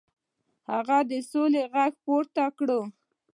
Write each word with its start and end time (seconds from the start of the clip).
هغه 0.69 0.97
د 1.09 1.11
سولې 1.31 1.61
غږ 1.73 1.93
پورته 2.05 2.45
کړ. 2.57 2.69